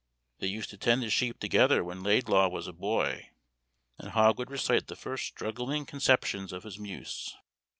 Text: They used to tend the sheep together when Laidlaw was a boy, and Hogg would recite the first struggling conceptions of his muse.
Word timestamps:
They 0.39 0.47
used 0.47 0.71
to 0.71 0.79
tend 0.79 1.03
the 1.03 1.11
sheep 1.11 1.39
together 1.39 1.83
when 1.83 2.01
Laidlaw 2.01 2.47
was 2.47 2.65
a 2.65 2.73
boy, 2.73 3.29
and 3.99 4.09
Hogg 4.13 4.39
would 4.39 4.49
recite 4.49 4.87
the 4.87 4.95
first 4.95 5.27
struggling 5.27 5.85
conceptions 5.85 6.51
of 6.51 6.63
his 6.63 6.79
muse. 6.79 7.37